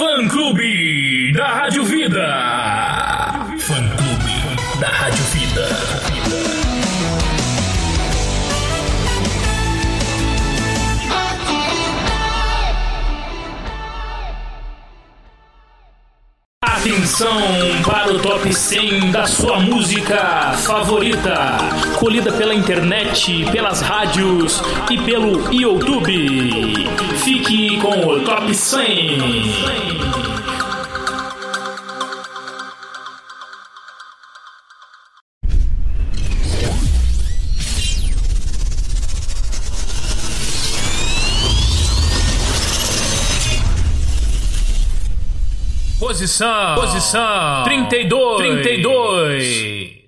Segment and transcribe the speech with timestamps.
[0.00, 2.26] Fã Clube da Rádio Vida.
[3.58, 5.29] Fã Clube da Rádio Vida.
[16.80, 17.42] Atenção
[17.84, 21.58] para o top 100 da sua música favorita,
[21.98, 26.88] colhida pela internet, pelas rádios e pelo YouTube.
[27.18, 30.49] Fique com o top 100.
[46.20, 47.64] Posição, posição.
[47.64, 49.99] 32, 32.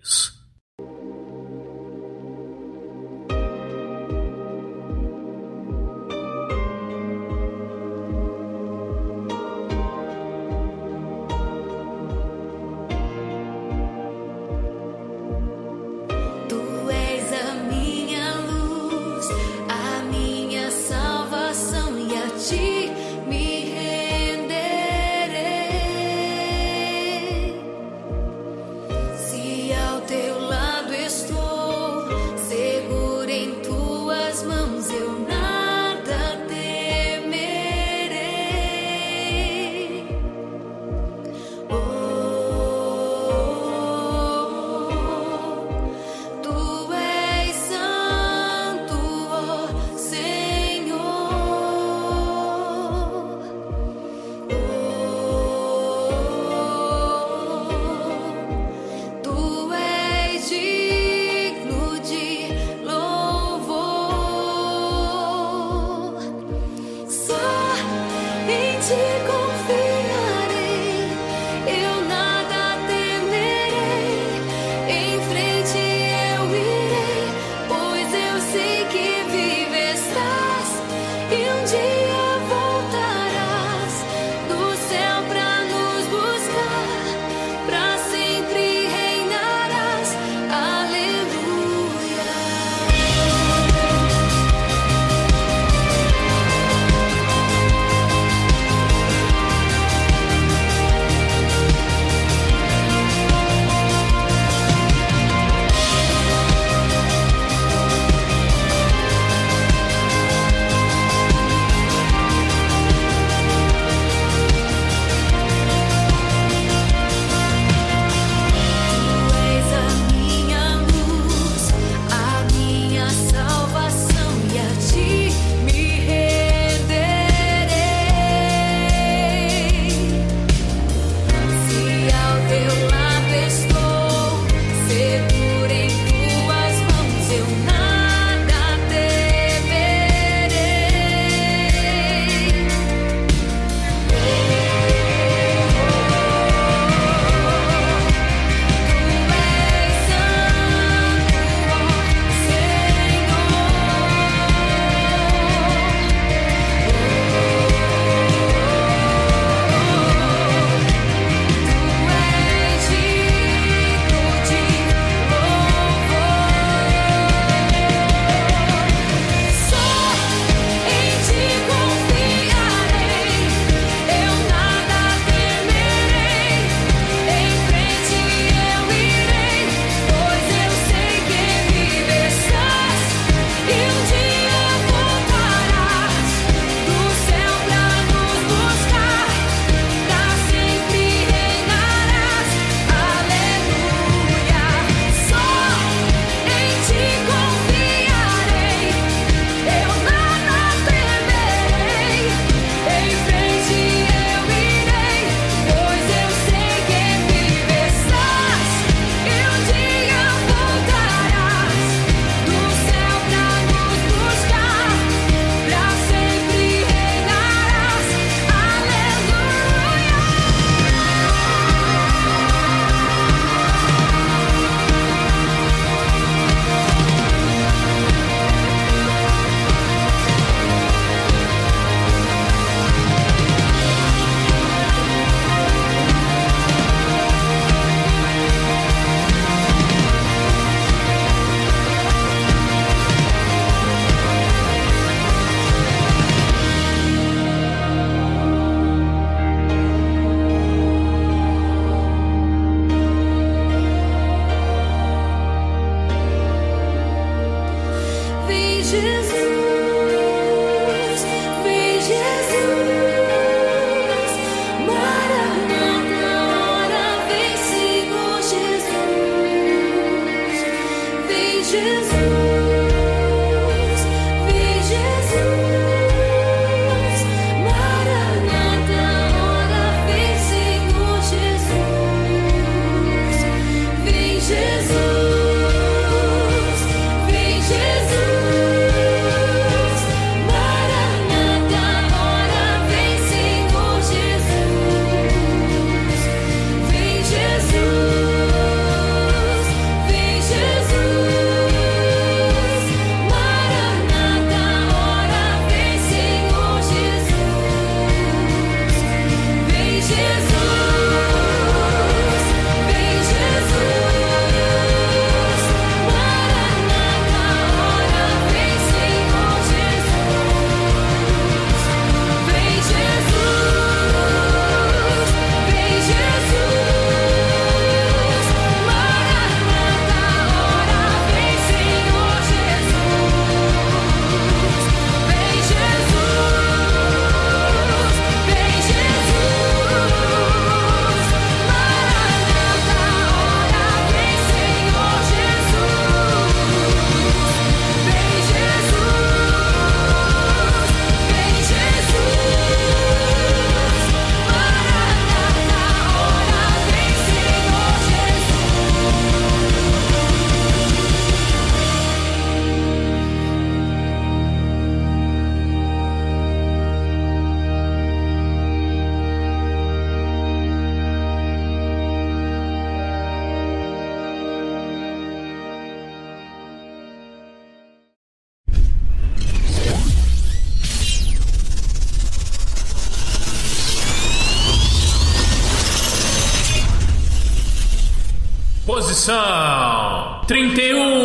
[389.23, 391.22] Conexão 31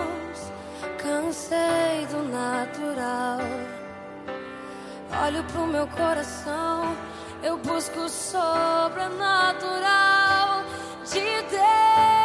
[0.00, 0.52] mãos.
[0.98, 3.40] Cansei do natural.
[5.24, 6.96] Olho pro meu coração,
[7.42, 10.64] eu busco o sobrenatural
[11.04, 12.19] de Deus.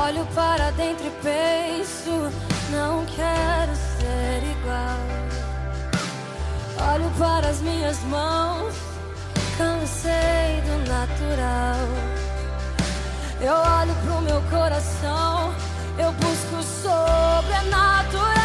[0.00, 2.30] Olho para dentro e penso,
[2.70, 4.98] não quero ser igual.
[6.94, 8.74] Olho para as minhas mãos,
[9.56, 11.88] cansei do natural.
[13.40, 15.52] Eu olho pro meu coração,
[15.98, 18.37] eu busco o sobrenatural.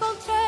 [0.00, 0.47] encontrei.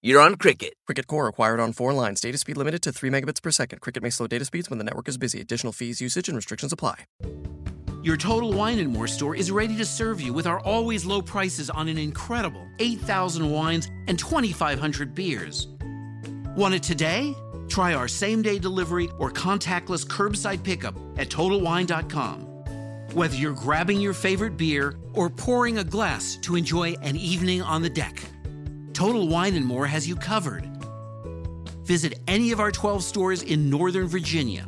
[0.00, 0.74] you're on Cricket.
[0.86, 2.20] Cricket Core acquired on four lines.
[2.20, 3.80] Data speed limited to 3 megabits per second.
[3.80, 5.40] Cricket may slow data speeds when the network is busy.
[5.40, 7.06] Additional fees, usage, and restrictions apply.
[8.02, 11.20] Your Total Wine and More store is ready to serve you with our always low
[11.20, 15.66] prices on an incredible 8,000 wines and 2,500 beers.
[16.56, 17.34] Want it today?
[17.68, 22.42] Try our same day delivery or contactless curbside pickup at TotalWine.com.
[23.14, 27.82] Whether you're grabbing your favorite beer or pouring a glass to enjoy an evening on
[27.82, 28.22] the deck,
[28.98, 30.68] Total Wine and More has you covered.
[31.84, 34.66] Visit any of our 12 stores in Northern Virginia.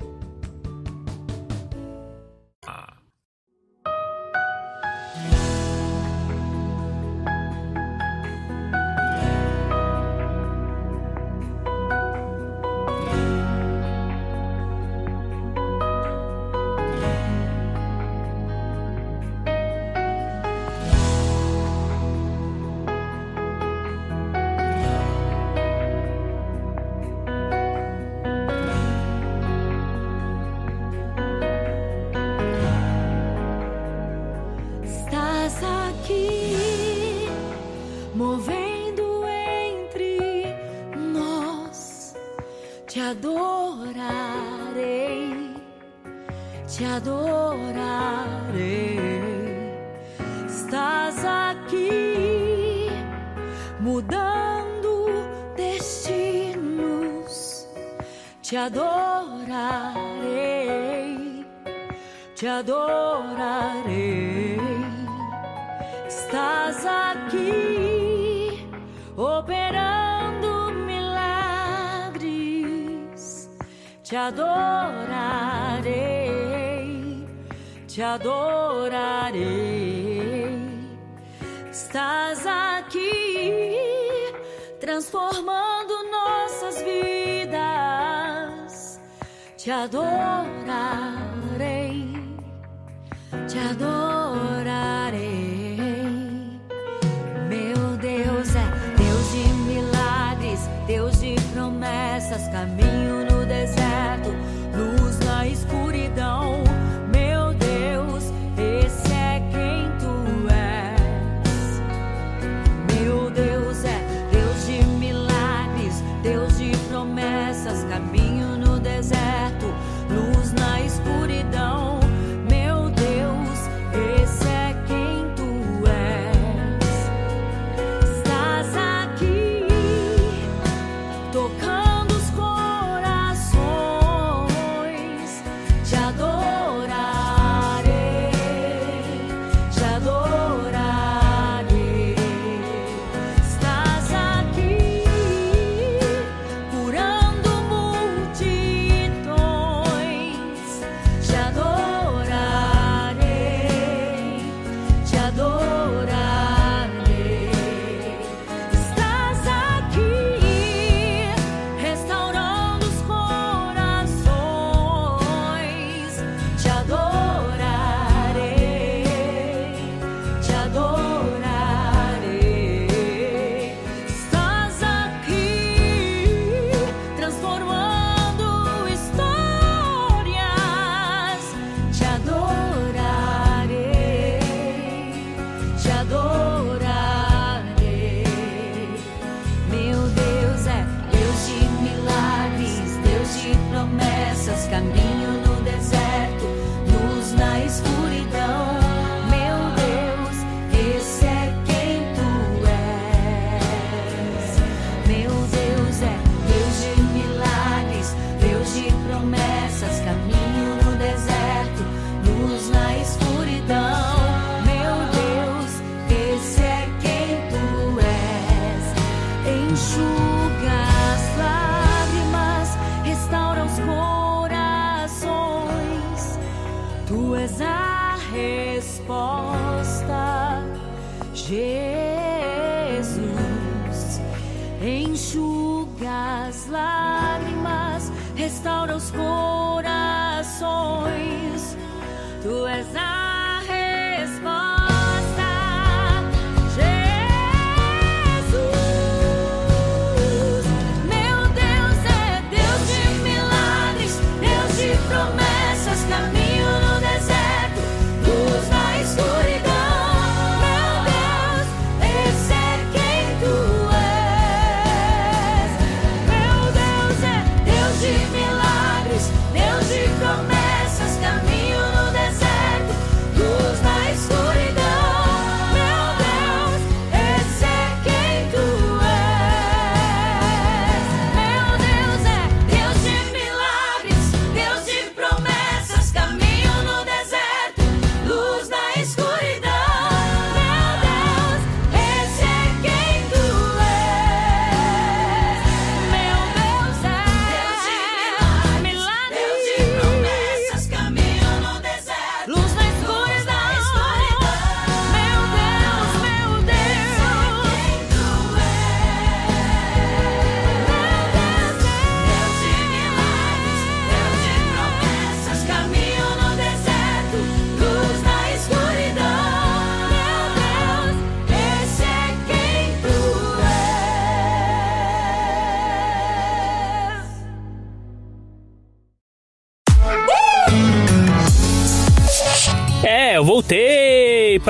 [93.51, 94.00] 霞多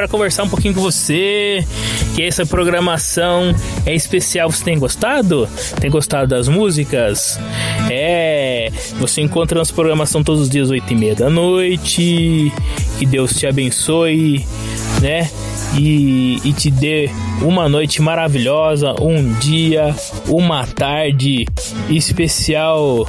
[0.00, 1.62] para conversar um pouquinho com você.
[2.14, 4.50] Que essa programação é especial.
[4.50, 5.46] Você tem gostado?
[5.78, 7.38] Tem gostado das músicas?
[7.90, 12.50] É, você encontra nossa programação todos os dias, 8 e meia da noite.
[12.98, 14.46] Que Deus te abençoe,
[15.02, 15.30] né?
[15.78, 17.10] E, e te dê
[17.42, 19.94] uma noite maravilhosa, um dia,
[20.26, 21.46] uma tarde
[21.90, 23.06] especial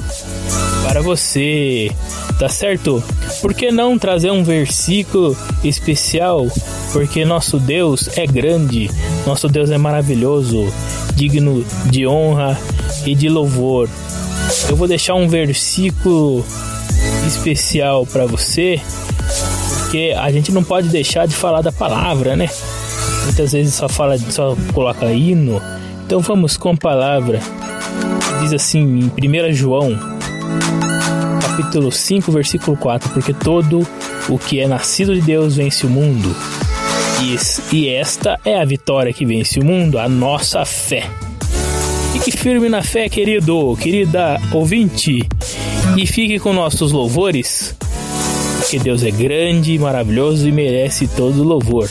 [0.82, 1.90] para você,
[2.38, 3.02] tá certo?
[3.40, 6.46] Por que não trazer um versículo especial?
[6.92, 8.90] Porque nosso Deus é grande,
[9.26, 10.72] nosso Deus é maravilhoso,
[11.14, 12.58] digno de honra
[13.06, 13.88] e de louvor.
[14.68, 16.44] Eu vou deixar um versículo
[17.26, 18.80] especial para você,
[19.78, 22.50] porque a gente não pode deixar de falar da palavra, né?
[23.24, 25.62] Muitas vezes só fala, só coloca hino.
[26.04, 27.40] Então vamos com a palavra.
[28.40, 30.11] Diz assim em 1 João
[31.40, 33.86] capítulo 5, versículo 4, porque todo
[34.28, 36.34] o que é nascido de Deus vence o mundo.
[37.22, 41.08] E, es- esta é a vitória que vence o mundo, a nossa fé.
[42.12, 45.26] Fique firme na fé, querido, querida ouvinte,
[45.96, 47.74] e fique com nossos louvores,
[48.58, 51.88] porque Deus é grande, maravilhoso e merece todo louvor.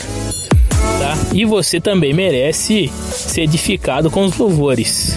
[0.98, 1.16] Tá?
[1.32, 5.16] E você também merece ser edificado com os louvores.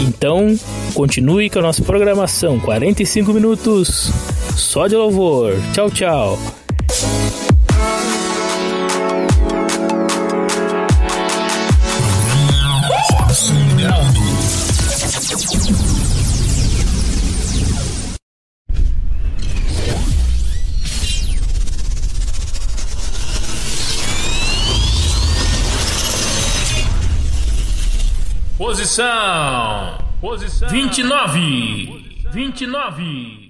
[0.00, 0.58] Então,
[0.94, 2.58] continue com a nossa programação.
[2.60, 4.10] 45 minutos
[4.56, 5.54] só de louvor.
[5.72, 6.59] Tchau, tchau.
[28.70, 29.98] Posição.
[30.20, 30.68] Posição.
[30.68, 32.22] 29.
[32.30, 33.49] 29.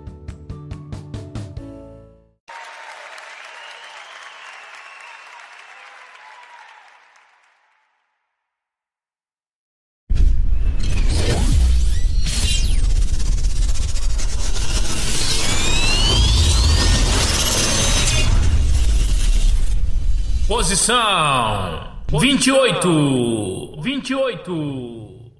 [20.81, 23.81] Posição 28.
[23.81, 25.30] 28.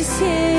[0.00, 0.49] 谢谢。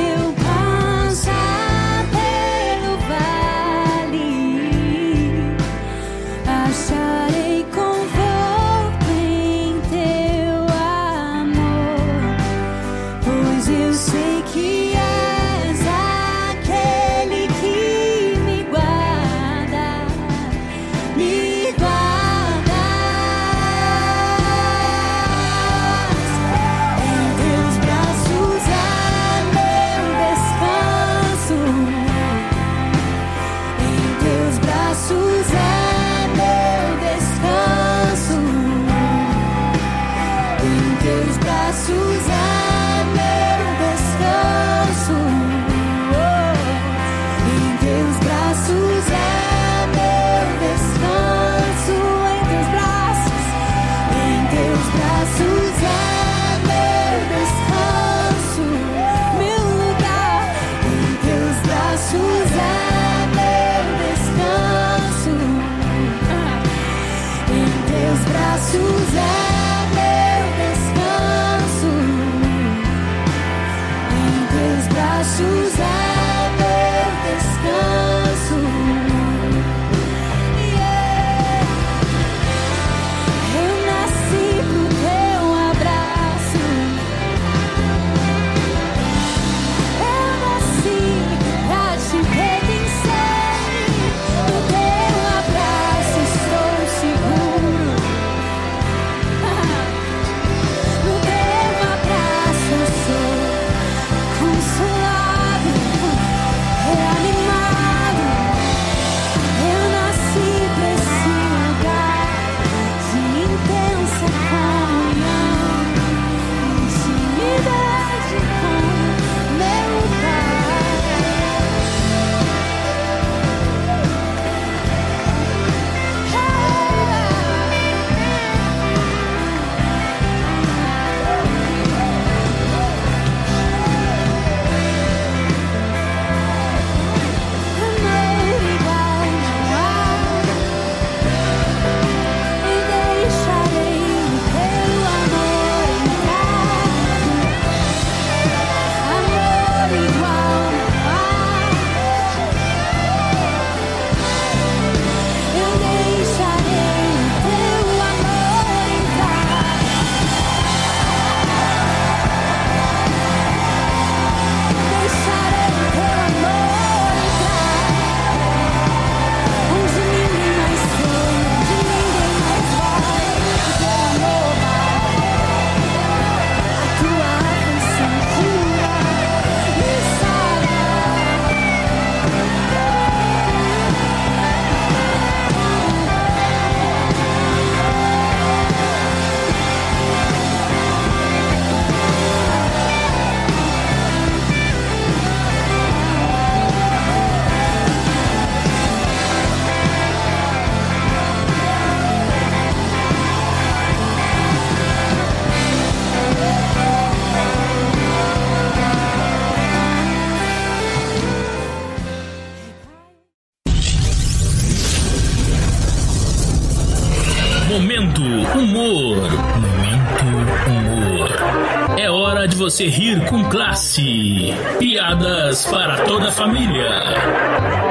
[222.71, 224.53] Você rir com classe.
[224.79, 226.89] Piadas para toda a família.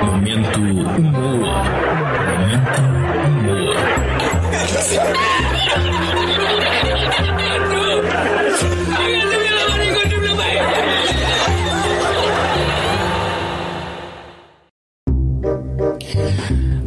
[0.02, 0.86] Momento humor.
[0.98, 2.80] Momento
[3.26, 3.76] humor.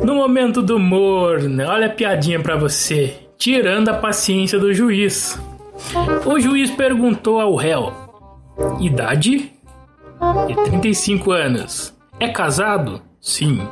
[0.04, 5.40] No momento do humor, olha a piadinha pra você, tirando a paciência do juiz.
[6.26, 7.92] O juiz perguntou ao réu:
[8.80, 9.52] idade?
[10.50, 11.94] E 35 anos.
[12.20, 13.02] É casado?
[13.20, 13.68] Sim.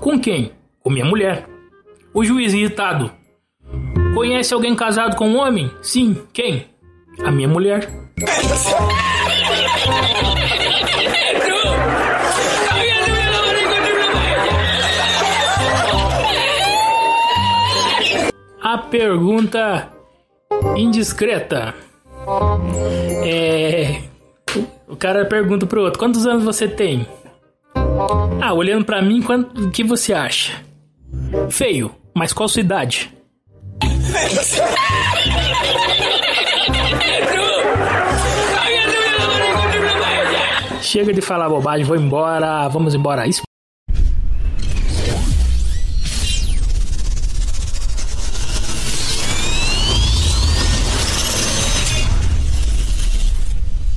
[0.00, 0.52] Com quem?
[0.80, 1.46] Com minha mulher.
[2.14, 3.10] O juiz irritado:
[4.14, 5.70] Conhece alguém casado com um homem?
[5.82, 6.16] Sim.
[6.32, 6.66] Quem?
[7.24, 7.88] A minha mulher.
[18.62, 19.97] A pergunta
[20.76, 21.74] indiscreta.
[23.24, 24.02] É.
[24.86, 27.06] O cara pergunta pro outro: Quantos anos você tem?
[28.40, 30.52] Ah, olhando pra mim, quanto, o que você acha?
[31.50, 33.12] Feio, mas qual sua idade?
[40.80, 43.26] Chega de falar bobagem, vou embora, vamos embora.
[43.26, 43.47] Isso.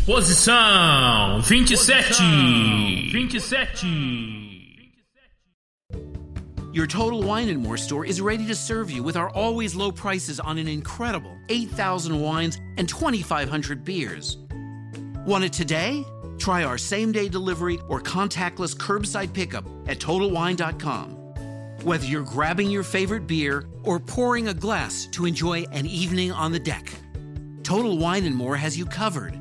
[0.06, 3.12] Posição 27.
[3.12, 4.82] 27.
[6.74, 9.92] Your Total Wine and More store is ready to serve you with our always low
[9.92, 14.38] prices on an incredible 8,000 wines and 2,500 beers.
[15.28, 16.04] Want it today?
[16.40, 21.12] Try our same day delivery or contactless curbside pickup at TotalWine.com.
[21.84, 26.52] Whether you're grabbing your favorite beer or pouring a glass to enjoy an evening on
[26.52, 26.92] the deck,
[27.62, 29.41] Total Wine and More has you covered.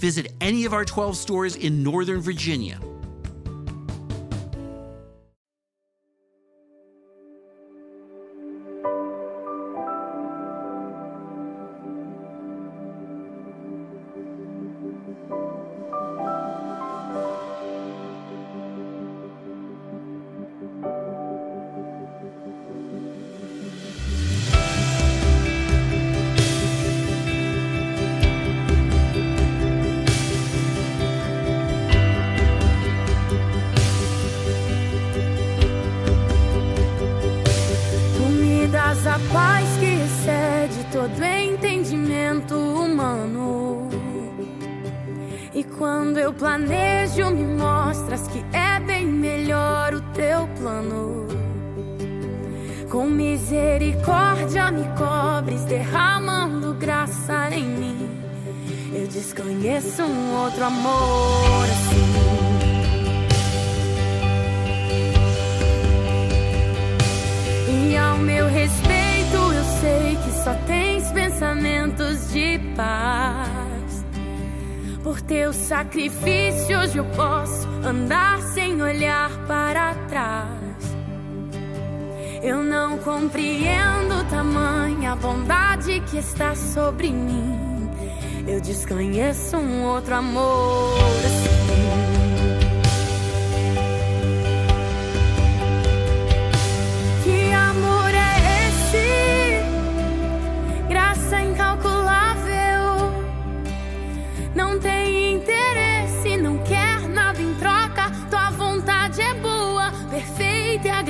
[0.00, 2.80] Visit any of our 12 stores in Northern Virginia.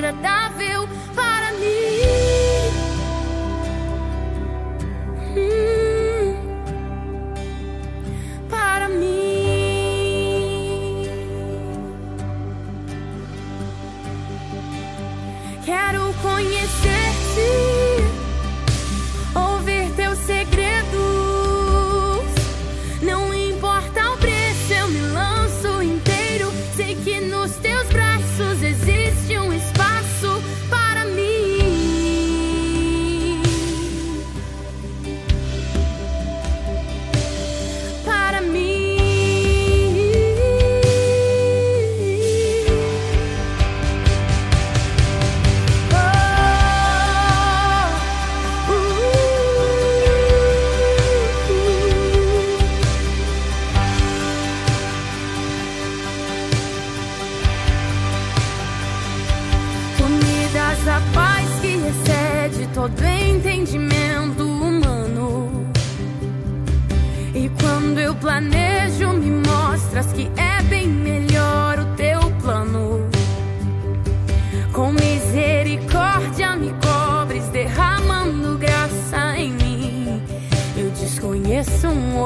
[0.01, 0.87] Agradável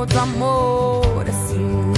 [0.05, 1.93] outro amor assim.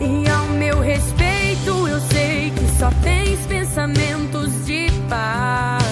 [0.00, 5.82] E ao meu respeito, eu sei que só tens pensamentos de paz.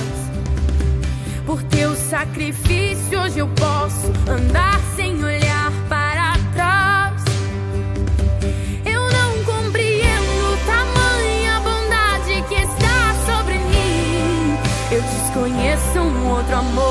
[1.47, 4.81] Por teu sacrifício, hoje eu posso andar
[16.61, 16.90] amor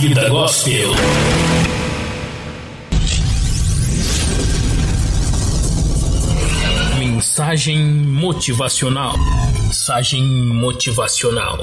[0.00, 0.92] Vida Gospel.
[6.98, 9.12] Mensagem motivacional.
[9.62, 11.58] Mensagem motivacional.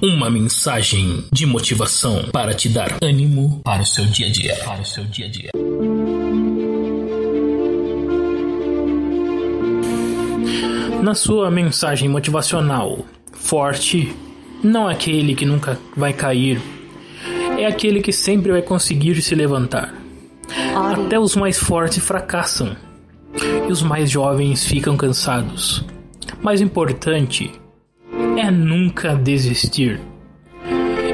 [0.00, 4.56] Uma mensagem de motivação para te dar ânimo para o seu dia a dia.
[4.64, 5.50] Para o seu dia a dia.
[11.02, 14.14] Na sua mensagem motivacional, forte
[14.62, 16.62] não é aquele que nunca vai cair,
[17.60, 19.94] é aquele que sempre vai conseguir se levantar.
[20.74, 22.74] Até os mais fortes fracassam
[23.68, 25.84] e os mais jovens ficam cansados.
[26.42, 27.52] Mais importante
[28.38, 30.00] é nunca desistir.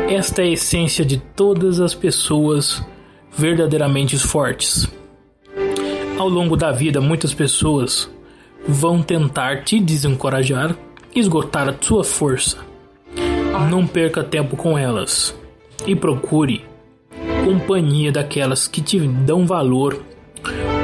[0.09, 2.81] Esta é a essência de todas as pessoas
[3.37, 4.89] verdadeiramente fortes.
[6.17, 8.09] Ao longo da vida, muitas pessoas
[8.69, 10.77] vão tentar te desencorajar,
[11.15, 12.59] esgotar a sua força.
[13.69, 15.35] Não perca tempo com elas
[15.85, 16.65] e procure
[17.47, 20.03] companhia daquelas que te dão valor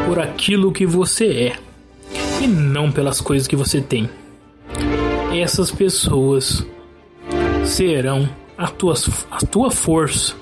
[0.06, 1.56] por aquilo que você é
[2.40, 4.08] e não pelas coisas que você tem.
[5.34, 6.64] Essas pessoas
[7.64, 8.94] serão a tua,
[9.30, 10.34] a tua força.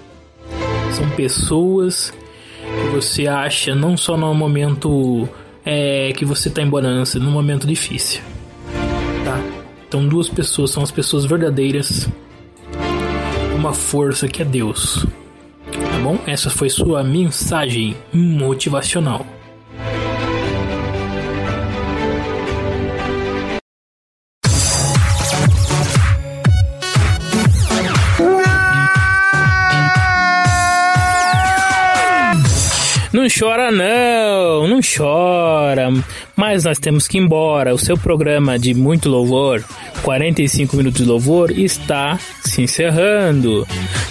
[0.93, 5.27] São pessoas que você acha não só no momento
[5.65, 8.21] é, que você está em bonança, no momento difícil.
[9.25, 9.41] Tá?
[9.89, 12.09] Então, duas pessoas são as pessoas verdadeiras.
[13.61, 15.05] Uma força que é Deus.
[15.71, 16.19] Tá bom?
[16.27, 19.27] Essa foi sua mensagem motivacional.
[33.31, 35.89] Chora não, não chora.
[36.37, 37.75] Mas nós temos que ir embora.
[37.75, 39.65] O seu programa de muito louvor,
[40.03, 43.67] 45 minutos de louvor, está se encerrando.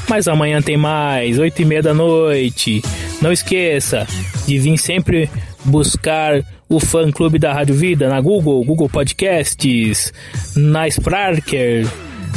[0.08, 2.82] Mas amanhã tem mais, 8 e meia da noite.
[3.22, 4.08] Não esqueça
[4.48, 5.30] de vir sempre
[5.66, 10.14] buscar o fã clube da Rádio Vida na Google, Google Podcasts,
[10.56, 11.86] na Sparker,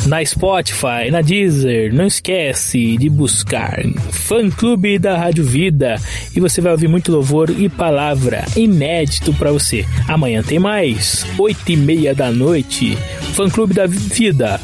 [0.07, 1.95] na Spotify, na Deezer.
[1.95, 3.81] Não esquece de buscar
[4.11, 5.97] Fã Clube da Rádio Vida
[6.35, 9.87] e você vai ouvir muito louvor e palavra inédito para você.
[10.09, 12.97] Amanhã tem mais, oito e meia da noite.
[13.35, 14.61] Fã Clube da Vida,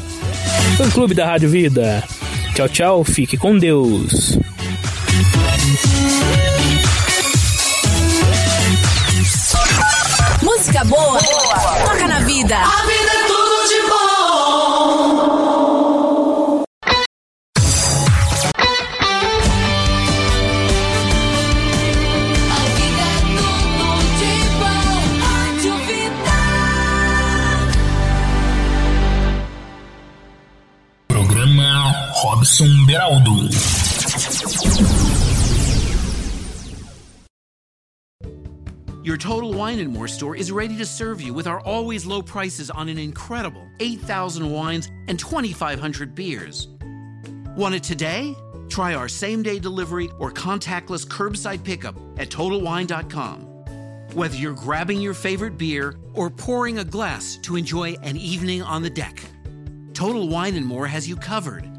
[0.77, 2.03] Fã Clube da Rádio Vida.
[2.53, 4.37] Tchau, tchau, fique com Deus.
[10.41, 12.57] Música boa, toca na vida.
[32.49, 33.47] Robson Beraldo.
[39.03, 42.23] Your Total Wine and More store is ready to serve you with our always low
[42.23, 46.69] prices on an incredible 8,000 wines and 2,500 beers.
[47.55, 48.33] Want it today?
[48.67, 53.41] Try our same day delivery or contactless curbside pickup at TotalWine.com.
[54.15, 58.81] Whether you're grabbing your favorite beer or pouring a glass to enjoy an evening on
[58.81, 59.23] the deck,
[59.93, 61.78] Total Wine and More has you covered.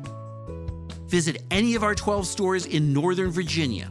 [1.11, 3.89] Visit any of our 12 stores in Northern Virginia